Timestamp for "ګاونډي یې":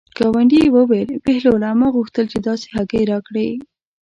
0.17-0.73